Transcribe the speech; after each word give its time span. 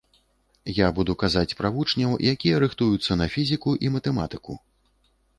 Я 0.75 0.87
буду 0.99 1.13
казаць 1.23 1.57
пра 1.59 1.69
вучняў, 1.75 2.15
якія 2.33 2.61
рыхтуюцца 2.63 3.17
на 3.21 3.27
фізіку 3.35 3.75
і 3.85 3.91
матэматыку. 3.97 4.57